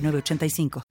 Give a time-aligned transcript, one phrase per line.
[0.00, 0.82] 985.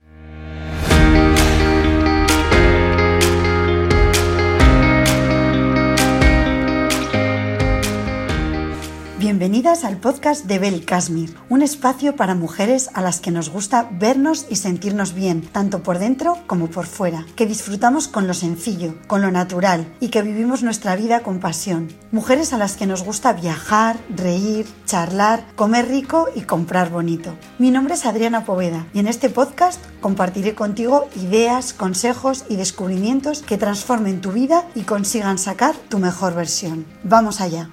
[9.20, 13.90] Bienvenidas al podcast de Bel Kashmir, un espacio para mujeres a las que nos gusta
[13.91, 18.93] vernos y sentirnos bien, tanto por dentro como por fuera, que disfrutamos con lo sencillo,
[19.07, 21.88] con lo natural y que vivimos nuestra vida con pasión.
[22.12, 27.34] Mujeres a las que nos gusta viajar, reír, charlar, comer rico y comprar bonito.
[27.57, 33.41] Mi nombre es Adriana Poveda y en este podcast compartiré contigo ideas, consejos y descubrimientos
[33.41, 36.85] que transformen tu vida y consigan sacar tu mejor versión.
[37.04, 37.71] Vamos allá.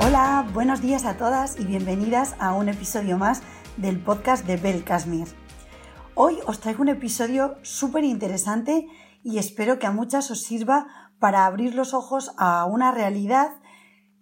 [0.00, 3.42] Hola, buenos días a todas y bienvenidas a un episodio más
[3.76, 5.28] del podcast de Bel Kashmir.
[6.14, 8.86] Hoy os traigo un episodio súper interesante
[9.24, 10.86] y espero que a muchas os sirva
[11.18, 13.50] para abrir los ojos a una realidad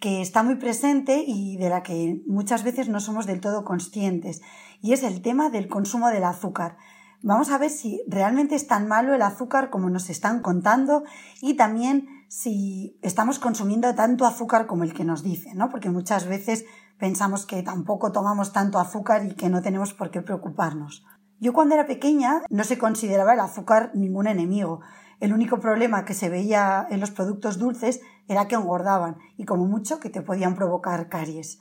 [0.03, 4.41] que está muy presente y de la que muchas veces no somos del todo conscientes,
[4.81, 6.77] y es el tema del consumo del azúcar.
[7.25, 11.05] Vamos a ver si realmente es tan malo el azúcar como nos están contando
[11.41, 15.69] y también si estamos consumiendo tanto azúcar como el que nos dicen, ¿no?
[15.69, 16.65] Porque muchas veces
[16.99, 21.05] pensamos que tampoco tomamos tanto azúcar y que no tenemos por qué preocuparnos.
[21.39, 24.81] Yo cuando era pequeña no se consideraba el azúcar ningún enemigo.
[25.21, 29.67] El único problema que se veía en los productos dulces era que engordaban y como
[29.67, 31.61] mucho que te podían provocar caries.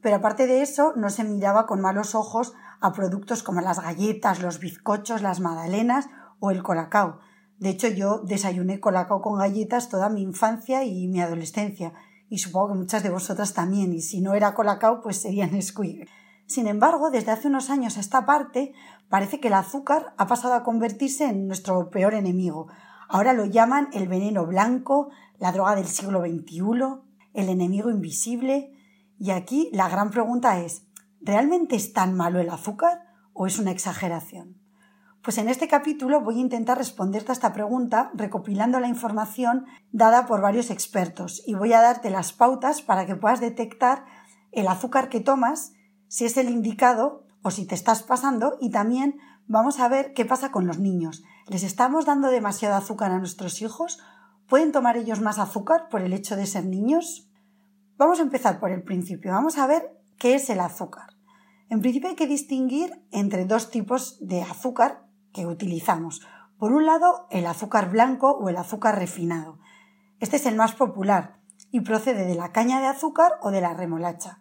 [0.00, 4.42] Pero aparte de eso, no se miraba con malos ojos a productos como las galletas,
[4.42, 6.08] los bizcochos, las magdalenas
[6.40, 7.20] o el colacao.
[7.58, 11.92] De hecho, yo desayuné colacao con galletas toda mi infancia y mi adolescencia,
[12.28, 16.08] y supongo que muchas de vosotras también, y si no era colacao, pues sería Nesquik.
[16.46, 18.74] Sin embargo, desde hace unos años a esta parte,
[19.08, 22.66] parece que el azúcar ha pasado a convertirse en nuestro peor enemigo.
[23.08, 26.62] Ahora lo llaman el veneno blanco, la droga del siglo XXI,
[27.34, 28.72] el enemigo invisible,
[29.22, 30.82] y aquí la gran pregunta es,
[31.20, 34.60] ¿realmente es tan malo el azúcar o es una exageración?
[35.22, 40.26] Pues en este capítulo voy a intentar responderte a esta pregunta recopilando la información dada
[40.26, 44.06] por varios expertos y voy a darte las pautas para que puedas detectar
[44.50, 45.72] el azúcar que tomas,
[46.08, 50.24] si es el indicado o si te estás pasando y también vamos a ver qué
[50.24, 51.22] pasa con los niños.
[51.46, 54.00] ¿Les estamos dando demasiado azúcar a nuestros hijos?
[54.48, 57.31] ¿Pueden tomar ellos más azúcar por el hecho de ser niños?
[57.98, 59.32] Vamos a empezar por el principio.
[59.32, 61.14] Vamos a ver qué es el azúcar.
[61.68, 66.20] En principio hay que distinguir entre dos tipos de azúcar que utilizamos.
[66.58, 69.58] Por un lado, el azúcar blanco o el azúcar refinado.
[70.20, 71.38] Este es el más popular
[71.70, 74.38] y procede de la caña de azúcar o de la remolacha.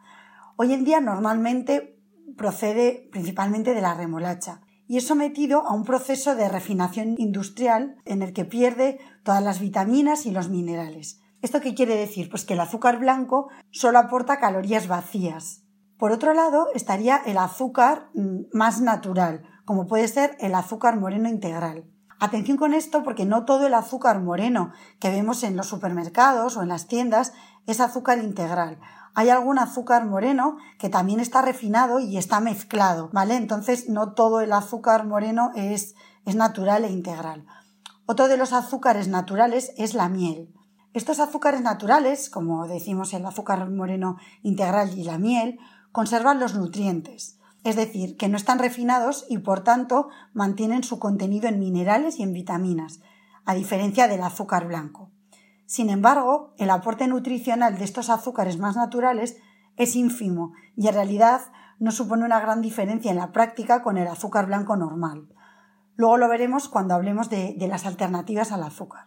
[0.55, 1.97] Hoy en día normalmente
[2.37, 8.21] procede principalmente de la remolacha y es sometido a un proceso de refinación industrial en
[8.21, 11.21] el que pierde todas las vitaminas y los minerales.
[11.41, 12.29] ¿Esto qué quiere decir?
[12.29, 15.63] Pues que el azúcar blanco solo aporta calorías vacías.
[15.97, 21.29] Por otro lado, estaría el azúcar mm, más natural, como puede ser el azúcar moreno
[21.29, 21.85] integral.
[22.19, 26.61] Atención con esto porque no todo el azúcar moreno que vemos en los supermercados o
[26.61, 27.33] en las tiendas
[27.65, 28.79] es azúcar integral.
[29.15, 33.35] Hay algún azúcar moreno que también está refinado y está mezclado, ¿vale?
[33.35, 37.47] Entonces no todo el azúcar moreno es, es natural e integral.
[38.05, 40.53] Otro de los azúcares naturales es la miel.
[40.93, 45.57] Estos azúcares naturales, como decimos el azúcar moreno integral y la miel,
[45.93, 51.47] conservan los nutrientes, es decir, que no están refinados y por tanto mantienen su contenido
[51.47, 52.99] en minerales y en vitaminas,
[53.45, 55.11] a diferencia del azúcar blanco.
[55.65, 59.37] Sin embargo, el aporte nutricional de estos azúcares más naturales
[59.77, 61.41] es ínfimo y en realidad
[61.79, 65.29] no supone una gran diferencia en la práctica con el azúcar blanco normal.
[65.95, 69.05] Luego lo veremos cuando hablemos de, de las alternativas al azúcar.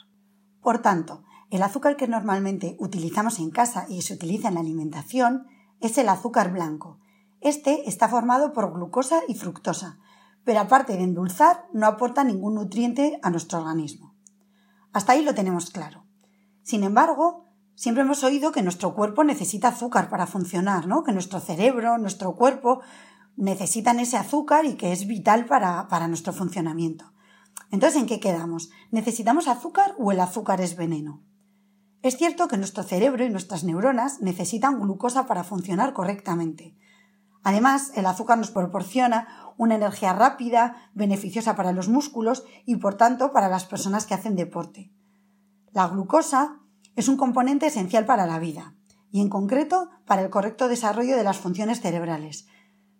[0.63, 5.47] Por tanto, el azúcar que normalmente utilizamos en casa y se utiliza en la alimentación
[5.81, 6.99] es el azúcar blanco.
[7.41, 9.99] Este está formado por glucosa y fructosa,
[10.45, 14.17] pero aparte de endulzar, no aporta ningún nutriente a nuestro organismo.
[14.93, 16.05] Hasta ahí lo tenemos claro.
[16.65, 17.45] Sin embargo,
[17.77, 21.05] siempre hemos oído que nuestro cuerpo necesita azúcar para funcionar, ¿no?
[21.05, 22.81] Que nuestro cerebro, nuestro cuerpo
[23.37, 27.13] necesitan ese azúcar y que es vital para, para nuestro funcionamiento.
[27.71, 28.71] Entonces, ¿en qué quedamos?
[28.91, 31.23] ¿Necesitamos azúcar o el azúcar es veneno?
[32.05, 36.77] Es cierto que nuestro cerebro y nuestras neuronas necesitan glucosa para funcionar correctamente.
[37.43, 43.33] Además, el azúcar nos proporciona una energía rápida, beneficiosa para los músculos y, por tanto,
[43.33, 44.93] para las personas que hacen deporte.
[45.73, 46.61] La glucosa
[46.95, 48.75] es un componente esencial para la vida
[49.11, 52.47] y, en concreto, para el correcto desarrollo de las funciones cerebrales.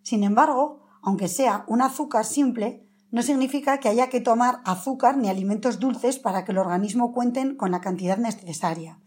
[0.01, 5.29] Sin embargo, aunque sea un azúcar simple, no significa que haya que tomar azúcar ni
[5.29, 8.99] alimentos dulces para que el organismo cuenten con la cantidad necesaria.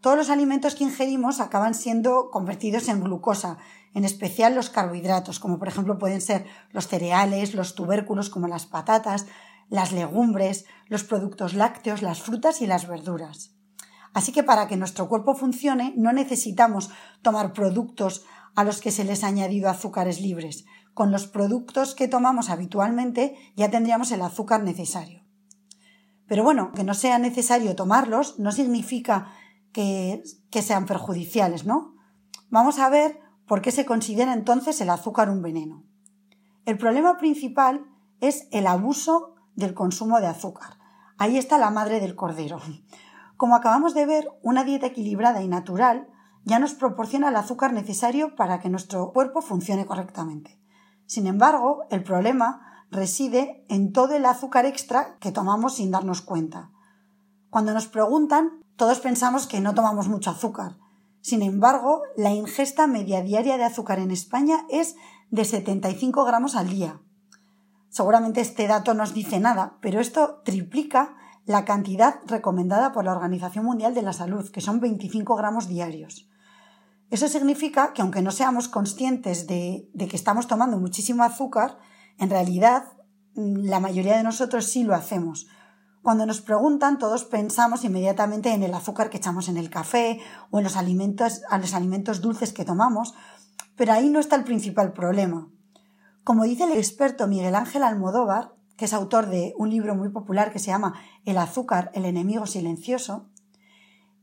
[0.00, 3.58] Todos los alimentos que ingerimos acaban siendo convertidos en glucosa,
[3.92, 8.64] en especial los carbohidratos, como por ejemplo pueden ser los cereales, los tubérculos como las
[8.64, 9.26] patatas,
[9.68, 13.54] las legumbres, los productos lácteos, las frutas y las verduras.
[14.14, 16.88] Así que para que nuestro cuerpo funcione no necesitamos
[17.20, 18.24] tomar productos
[18.54, 23.36] a los que se les ha añadido azúcares libres, con los productos que tomamos habitualmente
[23.56, 25.24] ya tendríamos el azúcar necesario.
[26.26, 29.28] Pero bueno, que no sea necesario tomarlos no significa
[29.72, 30.22] que,
[30.62, 31.96] sean perjudiciales, ¿no?
[32.48, 35.84] Vamos a ver por qué se considera entonces el azúcar un veneno.
[36.64, 37.84] El problema principal
[38.20, 40.78] es el abuso del consumo de azúcar.
[41.18, 42.60] Ahí está la madre del cordero.
[43.36, 46.08] Como acabamos de ver, una dieta equilibrada y natural
[46.44, 50.58] ya nos proporciona el azúcar necesario para que nuestro cuerpo funcione correctamente.
[51.06, 56.70] Sin embargo, el problema reside en todo el azúcar extra que tomamos sin darnos cuenta.
[57.50, 60.76] Cuando nos preguntan, todos pensamos que no tomamos mucho azúcar.
[61.20, 64.96] Sin embargo, la ingesta media diaria de azúcar en España es
[65.30, 67.00] de 75 gramos al día.
[67.88, 71.16] Seguramente este dato no nos dice nada, pero esto triplica
[71.46, 76.28] la cantidad recomendada por la Organización Mundial de la Salud, que son 25 gramos diarios.
[77.10, 81.78] Eso significa que aunque no seamos conscientes de, que estamos tomando muchísimo azúcar,
[82.18, 82.92] en realidad
[83.34, 85.46] mm, la mayoría de nosotros sí lo hacemos.
[86.02, 90.20] Cuando nos preguntan, todos pensamos inmediatamente en el azúcar que echamos en el café
[90.50, 93.14] o en los alimentos, a los alimentos dulces que tomamos,
[93.76, 95.48] pero ahí no está el principal problema.
[96.22, 100.52] Como dice el experto Miguel Ángel Almodóvar, que es autor de un libro muy popular
[100.52, 103.28] que se llama El azúcar, el enemigo silencioso,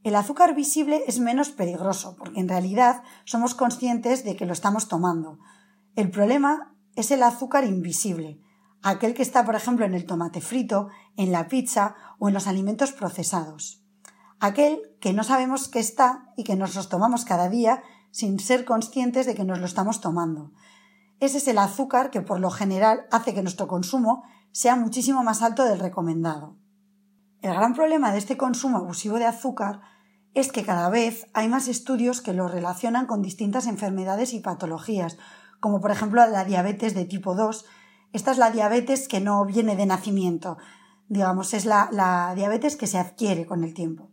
[0.04, 4.88] el azúcar visible es menos peligroso, porque en realidad somos conscientes de que lo estamos
[4.88, 5.38] tomando.
[5.96, 8.42] El problema es el azúcar invisible,
[8.82, 12.48] aquel que está, por ejemplo, en el tomate frito, en la pizza o en los
[12.48, 13.84] alimentos procesados.
[14.40, 18.66] Aquel que no sabemos que está y que nos los tomamos cada día sin ser
[18.66, 20.52] conscientes de que nos lo estamos tomando.
[21.20, 25.44] Ese es el azúcar que por lo general hace que nuestro consumo sea muchísimo más
[25.44, 26.58] alto del recomendado.
[27.42, 29.82] El gran problema de este consumo abusivo de azúcar
[30.36, 35.18] es que cada vez hay más estudios que lo relacionan con distintas enfermedades y patologías,
[35.60, 37.66] como por ejemplo la diabetes de tipo 2.
[38.14, 40.60] Esta es la diabetes que no viene de nacimiento,
[41.10, 44.12] digamos, es la, la diabetes que se adquiere con el tiempo.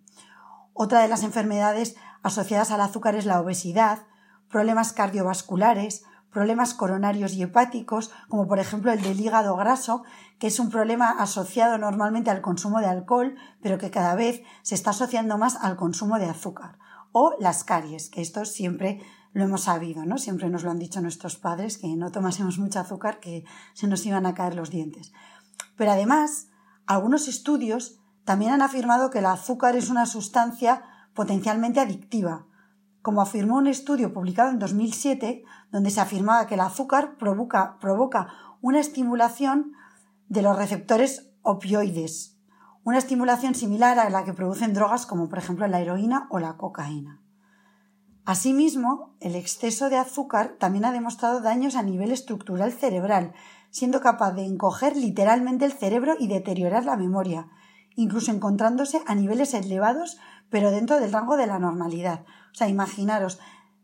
[0.72, 4.06] Otra de las enfermedades asociadas al azúcar es la obesidad,
[4.48, 10.04] problemas cardiovasculares, problemas coronarios y hepáticos, como por ejemplo el del hígado graso,
[10.38, 14.74] que es un problema asociado normalmente al consumo de alcohol, pero que cada vez se
[14.74, 16.78] está asociando más al consumo de azúcar.
[17.12, 19.00] O las caries, que esto siempre
[19.32, 20.18] lo hemos sabido, ¿no?
[20.18, 24.04] Siempre nos lo han dicho nuestros padres, que no tomásemos mucho azúcar, que se nos
[24.06, 25.12] iban a caer los dientes.
[25.76, 26.48] Pero además,
[26.86, 30.82] algunos estudios también han afirmado que el azúcar es una sustancia
[31.14, 32.46] potencialmente adictiva,
[33.08, 38.28] como afirmó un estudio publicado en 2007, donde se afirmaba que el azúcar provoca, provoca
[38.60, 39.72] una estimulación
[40.28, 42.36] de los receptores opioides,
[42.84, 46.58] una estimulación similar a la que producen drogas como por ejemplo la heroína o la
[46.58, 47.22] cocaína.
[48.26, 53.32] Asimismo, el exceso de azúcar también ha demostrado daños a nivel estructural cerebral,
[53.70, 57.48] siendo capaz de encoger literalmente el cerebro y deteriorar la memoria,
[57.96, 60.18] incluso encontrándose a niveles elevados
[60.50, 62.26] pero dentro del rango de la normalidad.
[62.52, 63.38] O sea, imaginaros,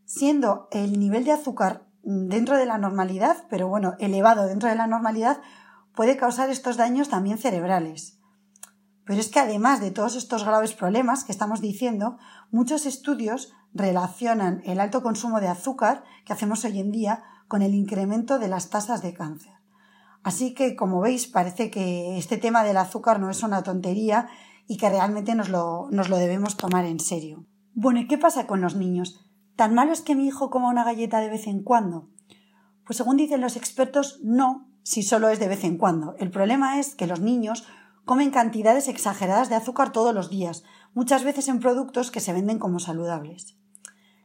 [0.04, 4.87] siendo el nivel de azúcar dentro de la normalidad, pero bueno, elevado dentro de la
[4.87, 5.40] normalidad,
[5.94, 8.18] puede causar estos daños también cerebrales.
[9.04, 12.18] Pero es que además de todos estos graves problemas que estamos diciendo,
[12.50, 17.75] muchos estudios relacionan el alto consumo de azúcar que hacemos hoy en día con el
[17.75, 19.52] incremento de las tasas de cáncer.
[20.23, 24.28] Así que, como veis, parece que este tema del azúcar no es una tontería
[24.66, 27.44] y que realmente nos lo, nos lo debemos tomar en serio.
[27.76, 29.21] Bueno, ¿y qué pasa con los niños?
[29.57, 32.09] ¿Tan malo es que mi hijo coma una galleta de vez en cuando?
[32.87, 36.14] Pues según dicen los expertos, no, si solo es de vez en cuando.
[36.19, 37.66] El problema es que los niños
[38.04, 40.62] comen cantidades exageradas de azúcar todos los días,
[40.95, 43.57] muchas veces en productos que se venden como saludables.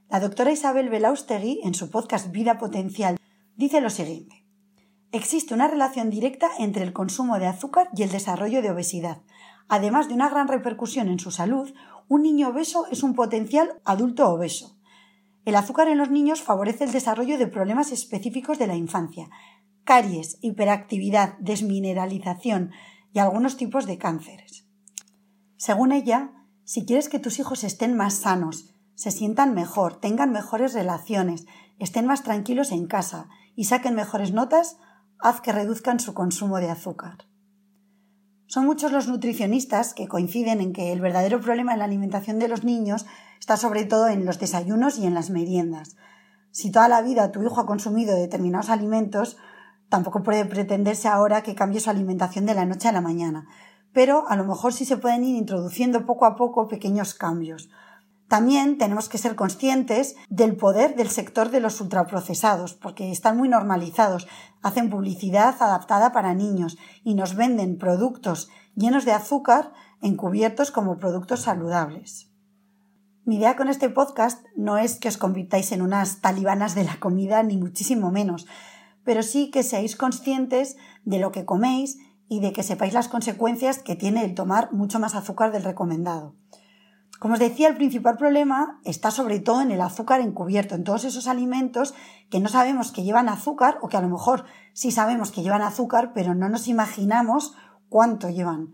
[0.09, 3.17] La doctora Isabel Belaustegui, en su podcast Vida Potencial,
[3.55, 4.45] dice lo siguiente.
[5.11, 9.21] Existe una relación directa entre el consumo de azúcar y el desarrollo de obesidad,
[9.67, 11.73] además de una gran repercusión en su salud,
[12.09, 14.75] un niño obeso es un potencial adulto obeso.
[15.45, 19.29] El azúcar en los niños favorece el desarrollo de problemas específicos de la infancia,
[19.83, 22.71] caries, hiperactividad, desmineralización
[23.13, 24.67] y algunos tipos de cánceres.
[25.55, 26.31] Según ella,
[26.63, 31.45] si quieres que tus hijos estén más sanos, se sientan mejor, tengan mejores relaciones,
[31.77, 34.77] estén más tranquilos en casa y saquen mejores notas,
[35.19, 37.28] haz que reduzcan su consumo de azúcar.
[38.49, 42.47] Son muchos los nutricionistas que coinciden en que el verdadero problema en la alimentación de
[42.47, 43.05] los niños
[43.39, 45.97] está sobre todo en los desayunos y en las meriendas.
[46.49, 49.37] Si toda la vida tu hijo ha consumido determinados alimentos,
[49.87, 53.45] tampoco puede pretenderse ahora que cambie su alimentación de la noche a la mañana.
[53.93, 57.69] Pero a lo mejor sí se pueden ir introduciendo poco a poco pequeños cambios.
[58.29, 63.49] También tenemos que ser conscientes del poder del sector de los ultraprocesados, porque están muy
[63.49, 64.27] normalizados,
[64.61, 71.41] hacen publicidad adaptada para niños y nos venden productos llenos de azúcar encubiertos como productos
[71.41, 72.29] saludables.
[73.25, 76.99] Mi idea con este podcast no es que os convirtáis en unas talibanas de la
[76.99, 78.45] comida, ni muchísimo menos,
[79.03, 83.79] pero sí que seáis conscientes de lo que coméis y de que sepáis las consecuencias
[83.79, 86.35] que tiene el tomar mucho más azúcar del recomendado.
[87.19, 91.03] Como os decía, el principal problema está sobre todo en el azúcar encubierto, en todos
[91.03, 91.93] esos alimentos
[92.29, 95.61] que no sabemos que llevan azúcar o que a lo mejor sí sabemos que llevan
[95.61, 97.55] azúcar, pero no nos imaginamos
[97.89, 98.71] cuánto llevan.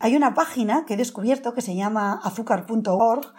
[0.00, 3.32] Hay una página que he descubierto que se llama azúcar.org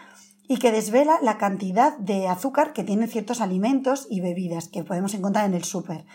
[0.47, 5.13] y que desvela la cantidad de azúcar que tienen ciertos alimentos y bebidas que podemos
[5.13, 6.05] encontrar en el súper.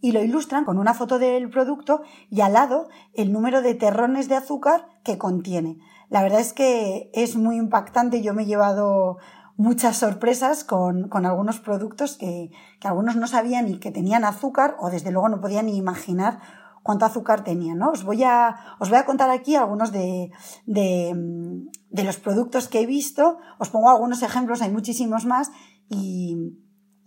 [0.00, 4.28] Y lo ilustran con una foto del producto y al lado el número de terrones
[4.28, 5.78] de azúcar que contiene.
[6.12, 8.20] La verdad es que es muy impactante.
[8.20, 9.16] Yo me he llevado
[9.56, 12.50] muchas sorpresas con, algunos productos que,
[12.84, 16.38] algunos no sabían ni que tenían azúcar o desde luego no podían ni imaginar
[16.82, 17.78] cuánto azúcar tenían.
[17.78, 17.92] ¿no?
[17.92, 20.30] Os, voy a, os voy a contar aquí algunos de,
[20.66, 23.38] de, los productos que he visto.
[23.58, 25.50] Os pongo algunos ejemplos, hay muchísimos más
[25.88, 26.58] y,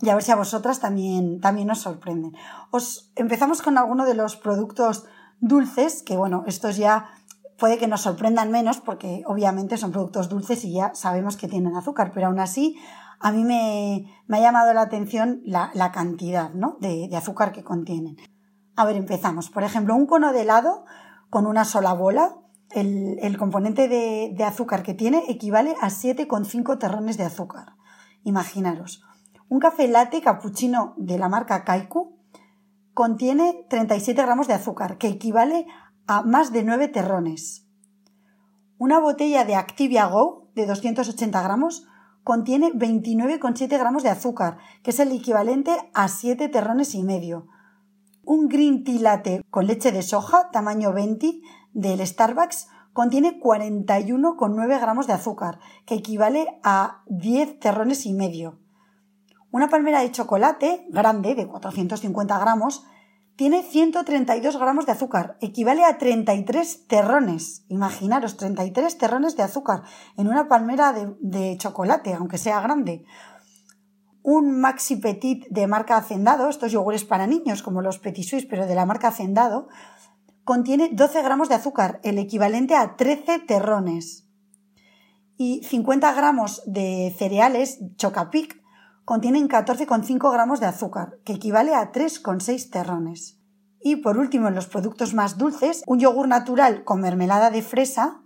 [0.01, 2.33] y a ver si a vosotras también, también os sorprenden.
[2.71, 5.05] Os empezamos con algunos de los productos
[5.41, 7.05] dulces, que bueno, estos ya
[7.57, 11.75] puede que nos sorprendan menos porque obviamente son productos dulces y ya sabemos que tienen
[11.75, 12.77] azúcar, pero aún así
[13.19, 16.77] a mí me, ha llamado la atención la, cantidad ¿no?
[16.79, 18.17] de, azúcar que contienen.
[18.75, 19.49] A ver, empezamos.
[19.49, 20.85] Por ejemplo, un cono de helado
[21.29, 22.35] con una sola bola,
[22.71, 27.73] el, componente de, de, azúcar que tiene equivale a 7,5 terrones de azúcar.
[28.23, 29.01] Imaginaros.
[29.47, 32.17] Un café latte cappuccino de la marca Kaiku
[32.93, 35.84] contiene 37 gramos de azúcar, que equivale a
[36.25, 37.65] más de 9 terrones.
[38.77, 41.87] Una botella de Activia Go de 280 gramos
[42.23, 47.47] contiene 29,7 gramos de azúcar, que es el equivalente a 7 terrones y medio.
[48.23, 51.39] Un green tea latte con leche de soja, tamaño 20,
[51.73, 58.59] del Starbucks, contiene 41,9 gramos de azúcar, que equivale a 10 terrones y medio.
[59.51, 62.85] Una palmera de chocolate grande de 450 gramos
[63.35, 67.65] tiene 132 gramos de azúcar, equivale a 33 terrones.
[67.67, 69.83] Imaginaros, 33 terrones de azúcar
[70.15, 73.03] en una palmera de, chocolate, aunque sea grande.
[74.23, 78.67] Un Maxi Petit de marca Hacendado, estos yogures para niños como los Petit Suisse, pero
[78.67, 79.67] de la marca Hacendado,
[80.45, 84.29] contiene 12 gramos de azúcar, el equivalente a 13 terrones.
[85.37, 88.64] Y 50 gramos de cereales Chocapic
[89.05, 93.39] contienen 14,5 gramos de azúcar, que equivale a 3,6 terrones.
[93.79, 98.23] Y por último, en los productos más dulces, un yogur natural con mermelada de fresa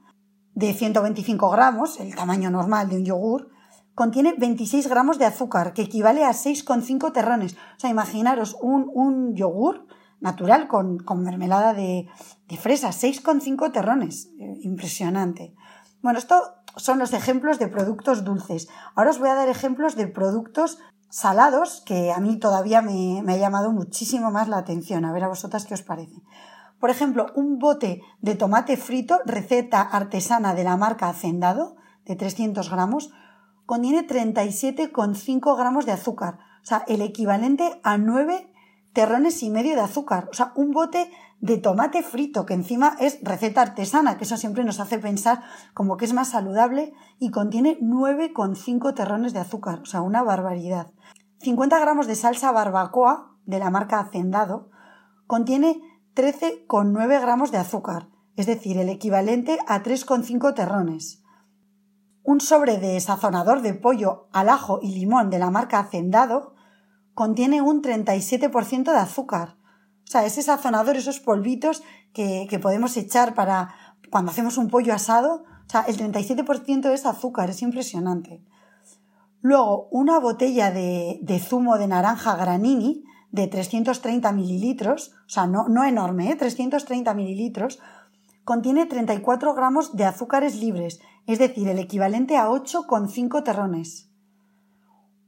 [0.55, 3.49] de 125 gramos, el tamaño normal de un yogur,
[3.93, 7.55] contiene 26 gramos de azúcar, que equivale a 6,5 terrones.
[7.75, 9.85] O sea, imaginaros un, yogur
[10.21, 12.07] natural con, mermelada de,
[12.47, 14.29] de fresa, 6,5 terrones.
[14.39, 15.53] Eh, impresionante.
[16.01, 16.41] Bueno, esto
[16.75, 18.69] son los ejemplos de productos dulces.
[18.95, 23.37] Ahora os voy a dar ejemplos de productos salados que a mí todavía me, ha
[23.37, 25.05] llamado muchísimo más la atención.
[25.05, 26.21] A ver a vosotras qué os parece.
[26.79, 32.69] Por ejemplo, un bote de tomate frito, receta artesana de la marca Hacendado, de 300
[32.69, 33.11] gramos,
[33.65, 36.39] contiene 37,5 gramos de azúcar.
[36.61, 38.51] O sea, el equivalente a 9
[38.93, 40.29] terrones y medio de azúcar.
[40.31, 41.11] O sea, un bote
[41.41, 45.41] de tomate frito, que encima es receta artesana, que eso siempre nos hace pensar
[45.73, 50.91] como que es más saludable y contiene 9,5 terrones de azúcar, o sea, una barbaridad.
[51.41, 54.69] 50 gramos de salsa barbacoa de la marca Hacendado
[55.27, 55.81] contiene
[56.15, 61.23] 13,9 gramos de azúcar, es decir, el equivalente a 3,5 terrones.
[62.23, 66.53] Un sobre de sazonador de pollo al ajo y limón de la marca Hacendado
[67.13, 69.55] contiene un 37% de azúcar,
[70.09, 73.75] o sea, ese sazonador, esos polvitos que, podemos echar para
[74.09, 78.43] cuando hacemos un pollo asado, o sea, el 37% es azúcar, es impresionante.
[79.41, 85.83] Luego, una botella de, zumo de naranja granini de 330 mililitros, o sea, no, no
[85.83, 86.35] enorme, ¿eh?
[86.35, 87.79] 330 mililitros,
[88.43, 94.09] contiene 34 gramos de azúcares libres, es decir, el equivalente a 8,5 terrones.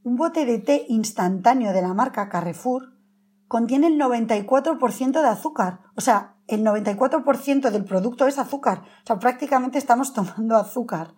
[0.01, 2.99] Un bote de té instantáneo de la marca Carrefour
[3.51, 9.19] contiene el 94% de azúcar, o sea, el 94% del producto es azúcar, o sea,
[9.19, 11.15] prácticamente estamos tomando azúcar.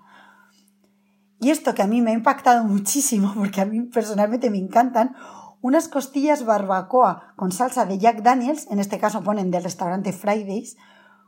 [1.40, 5.16] Y esto que a mí me ha impactado muchísimo, porque a mí personalmente me encantan,
[5.62, 10.76] unas costillas barbacoa con salsa de Jack Daniels, en este caso ponen del restaurante Fridays,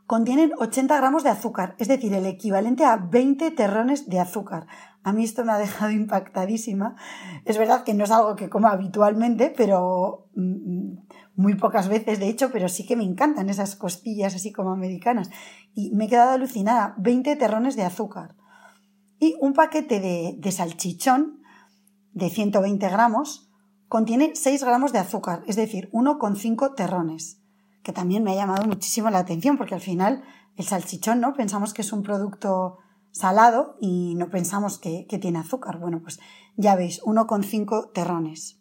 [0.06, 4.66] contienen 80 gramos de azúcar, es decir, el equivalente a 20 terrones de azúcar.
[5.02, 6.96] A mí esto me ha dejado impactadísima.
[7.44, 10.98] Es verdad que no es algo que coma habitualmente, pero mm,
[11.34, 15.30] muy pocas veces, de hecho, pero sí que me encantan esas costillas así como americanas.
[15.74, 16.94] Y me he quedado alucinada.
[16.98, 18.34] 20 terrones de azúcar.
[19.18, 21.40] Y un paquete de, de salchichón
[22.12, 23.50] de 120 gramos
[23.88, 27.45] contiene 6 gramos de azúcar, es decir, 1,5 terrones
[27.86, 30.24] que también me ha llamado muchísimo la atención, porque al final
[30.56, 31.34] el salchichón, ¿no?
[31.34, 32.78] Pensamos que es un producto
[33.12, 35.78] salado y no pensamos que, tiene azúcar.
[35.78, 36.18] Bueno, pues
[36.56, 38.58] ya veis, 1,5 terrones.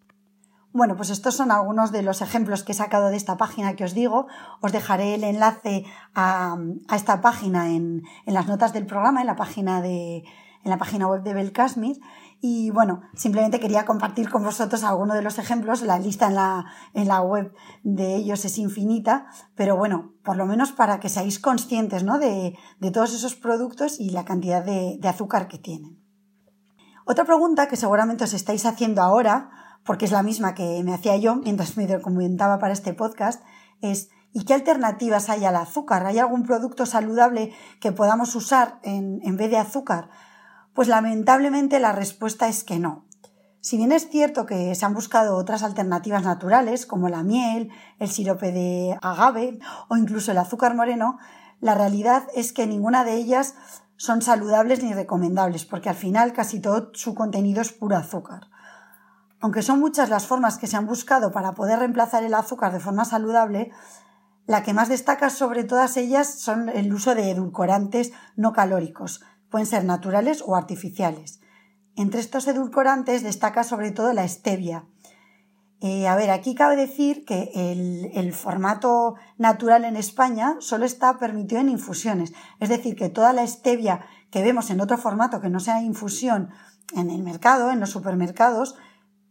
[0.74, 3.84] Bueno, pues estos son algunos de los ejemplos que he sacado de esta página que
[3.84, 4.27] os digo.
[4.62, 6.55] Os dejaré el enlace a,
[6.94, 10.24] esta página en, en, las notas del programa, en la página, de,
[10.65, 12.01] en la página web de Belcasmir.
[12.41, 15.84] Y bueno, simplemente quería compartir con vosotros algunos de los ejemplos.
[15.84, 17.53] La lista en la, en la web
[17.84, 22.19] de ellos es infinita, pero bueno, por lo menos para que seáis conscientes ¿no?
[22.19, 26.03] de, de todos esos productos y la cantidad de, de azúcar que tienen.
[27.05, 29.51] Otra pregunta que seguramente os estáis haciendo ahora,
[29.86, 33.43] porque es la misma que me hacía yo mientras me documentaba para este podcast,
[33.81, 36.07] es ¿y qué alternativas hay al azúcar?
[36.07, 40.10] ¿Hay algún producto saludable que podamos usar en, en vez de azúcar?
[40.75, 43.05] Pues lamentablemente la respuesta es que no.
[43.62, 48.09] Si bien es cierto que se han buscado otras alternativas naturales como la miel, el
[48.09, 49.57] sirope de agave
[49.88, 51.18] o incluso el azúcar moreno,
[51.61, 53.55] la realidad es que ninguna de ellas
[53.96, 58.50] son saludables ni recomendables porque al final casi todo su contenido es puro azúcar.
[59.40, 62.81] Aunque son muchas las formas que se han buscado para poder reemplazar el azúcar de
[62.81, 63.72] forma saludable,
[64.46, 69.22] la que más destaca sobre todas ellas son el uso de edulcorantes no calóricos,
[69.55, 71.39] pueden ser naturales o artificiales.
[71.96, 74.83] Entre estos edulcorantes destaca sobre todo la stevia.
[75.79, 77.51] Eh, a ver, aquí cabe decir que
[78.13, 83.48] el, formato natural en España solo está permitido en infusiones, es decir, que toda la
[83.48, 86.50] stevia que vemos en otro formato que no sea infusión
[86.94, 88.75] en el mercado, en los supermercados,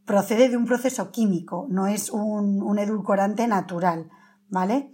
[0.06, 4.08] procede de un proceso químico, no es un, un edulcorante natural,
[4.48, 4.90] ¿vale?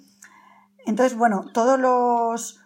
[0.87, 2.60] Entonces, bueno, todos los,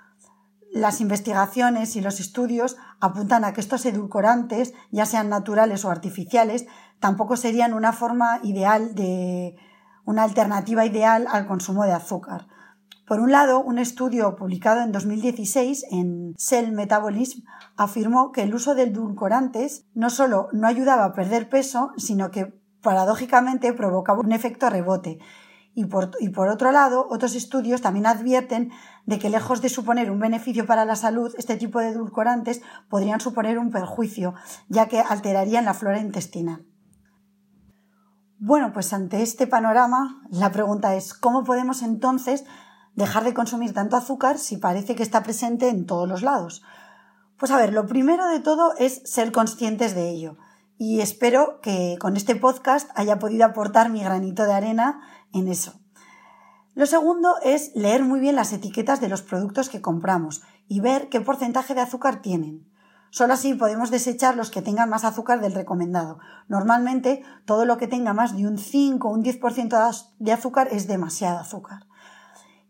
[0.75, 6.67] las investigaciones y los estudios apuntan a que estos edulcorantes, ya sean naturales o artificiales,
[6.99, 9.57] tampoco serían una forma ideal de
[10.05, 12.49] una alternativa ideal al consumo de azúcar.
[13.07, 17.45] Por un lado, un estudio publicado en 2016 en Cell Metabolism
[17.77, 22.53] afirmó que el uso de edulcorantes no solo no ayudaba a perder peso, sino que
[22.83, 25.21] paradójicamente provocaba un efecto rebote
[25.75, 28.71] y por, otro lado, otros estudios también advierten
[29.07, 33.21] de que lejos de suponer un beneficio para la salud, este tipo de edulcorantes podrían
[33.21, 34.35] suponer un perjuicio,
[34.69, 36.65] ya que alterarían la flora intestinal.
[38.39, 42.45] Bueno, pues ante este panorama, la pregunta es, ¿cómo podemos entonces
[42.95, 46.63] dejar de consumir tanto azúcar si parece que está presente en todos los lados?
[47.37, 50.37] Pues a ver, lo primero de todo es ser conscientes de ello.
[50.77, 55.01] Y espero que con este podcast haya podido aportar mi granito de arena
[55.35, 55.75] en eso.
[56.75, 61.09] Lo segundo es leer muy bien las etiquetas de los productos que compramos y ver
[61.09, 62.67] qué porcentaje de azúcar tienen.
[63.11, 66.19] Solo así podemos desechar los que tengan más azúcar del recomendado.
[66.49, 70.89] Normalmente todo lo que tenga más de un 5 o un 10% de azúcar es
[70.89, 71.87] demasiado azúcar.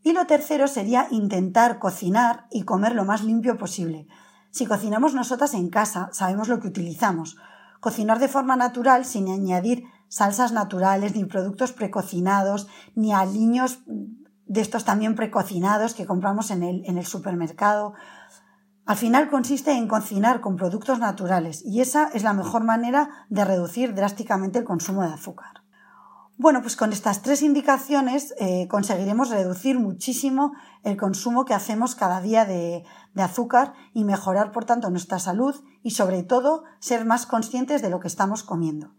[0.03, 4.07] Y lo tercero sería intentar cocinar y comer lo más limpio posible.
[4.51, 7.39] Si cocinamos nosotras en casa, sabemos lo que utilizamos.
[7.81, 13.81] Cocinar de forma natural sin añadir salsas naturales, ni productos precocinados, ni aliños
[14.47, 17.95] de estos también precocinados que compramos en el, en el supermercado.
[18.87, 23.45] Al final consiste en cocinar con productos naturales y esa es la mejor manera de
[23.45, 25.65] reducir drásticamente el consumo de azúcar.
[26.37, 30.53] Bueno, pues con estas tres indicaciones eh, conseguiremos reducir muchísimo
[30.85, 35.57] el consumo que hacemos cada día de, de, azúcar y mejorar, por tanto, nuestra salud
[35.83, 38.95] y, sobre todo, ser más conscientes de lo que estamos comiendo.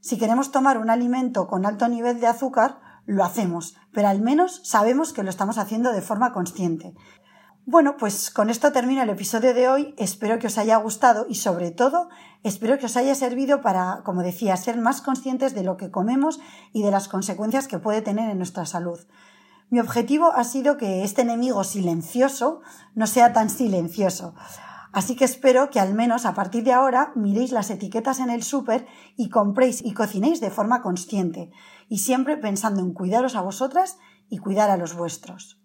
[0.00, 4.60] Si queremos tomar un alimento con alto nivel de azúcar, lo hacemos, pero al menos
[4.64, 6.94] sabemos que lo estamos haciendo de forma consciente.
[7.70, 9.94] Bueno, pues con esto termino el episodio de hoy.
[9.98, 12.08] Espero que os haya gustado y sobre todo
[12.42, 16.40] espero que os haya servido para, como decía, ser más conscientes de lo que comemos
[16.72, 19.00] y de las consecuencias que puede tener en nuestra salud.
[19.68, 22.62] Mi objetivo ha sido que este enemigo silencioso
[22.94, 24.34] no sea tan silencioso.
[24.98, 28.42] Así que espero que al menos a partir de ahora miréis las etiquetas en el
[28.42, 28.84] súper
[29.16, 31.52] y compréis y cocinéis de forma consciente
[31.88, 35.62] y siempre pensando en cuidaros a vosotras y cuidar a los vuestros.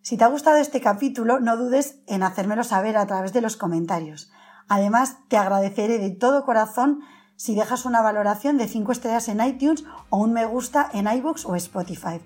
[0.00, 3.58] Si te ha gustado este capítulo, no dudes en hacérmelo saber a través de los
[3.58, 4.30] comentarios.
[4.68, 7.00] Además, te agradeceré de todo corazón
[7.36, 11.44] si dejas una valoración de 5 estrellas en iTunes o un me gusta en iBooks
[11.44, 12.22] o Spotify.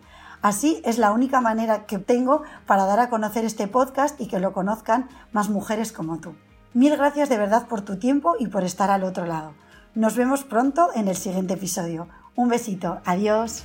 [0.47, 4.39] Así es la única manera que tengo para dar a conocer este podcast y que
[4.39, 6.37] lo conozcan más mujeres como tú.
[6.73, 9.55] Mil gracias de verdad por tu tiempo y por estar al otro lado.
[9.97, 12.07] Nos vemos pronto en el siguiente episodio.
[12.37, 13.01] Un besito.
[13.05, 13.65] Adiós.